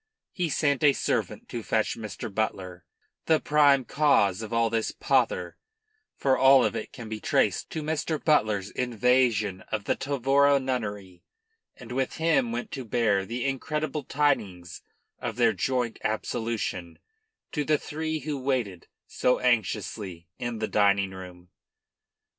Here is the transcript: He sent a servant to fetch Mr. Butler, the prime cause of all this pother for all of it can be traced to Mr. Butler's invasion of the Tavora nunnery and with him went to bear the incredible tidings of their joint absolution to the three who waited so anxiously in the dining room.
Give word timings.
He 0.31 0.49
sent 0.49 0.83
a 0.83 0.93
servant 0.93 1.47
to 1.49 1.61
fetch 1.61 1.95
Mr. 1.95 2.33
Butler, 2.33 2.85
the 3.27 3.39
prime 3.39 3.85
cause 3.85 4.41
of 4.41 4.51
all 4.51 4.71
this 4.71 4.91
pother 4.91 5.57
for 6.15 6.35
all 6.35 6.65
of 6.65 6.75
it 6.75 6.91
can 6.91 7.07
be 7.07 7.19
traced 7.19 7.69
to 7.69 7.83
Mr. 7.83 8.17
Butler's 8.19 8.71
invasion 8.71 9.61
of 9.71 9.83
the 9.83 9.95
Tavora 9.95 10.59
nunnery 10.59 11.21
and 11.75 11.91
with 11.91 12.15
him 12.15 12.51
went 12.51 12.71
to 12.71 12.83
bear 12.83 13.27
the 13.27 13.45
incredible 13.45 14.03
tidings 14.03 14.81
of 15.19 15.35
their 15.35 15.53
joint 15.53 15.99
absolution 16.03 16.97
to 17.51 17.63
the 17.63 17.77
three 17.77 18.21
who 18.21 18.39
waited 18.41 18.87
so 19.05 19.37
anxiously 19.39 20.27
in 20.39 20.57
the 20.57 20.67
dining 20.67 21.11
room. 21.11 21.51